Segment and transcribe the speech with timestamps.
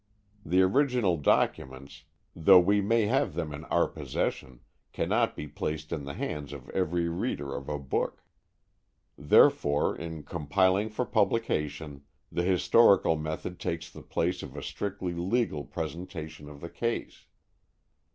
[0.43, 2.05] The original documents,
[2.35, 4.61] though we may have them in our possession,
[4.93, 8.23] cannot be placed in the hands of every reader of a book.
[9.15, 12.01] Therefore in compiling for publication,
[12.31, 17.27] the historical method takes the place of a strictly legal presentation of the case.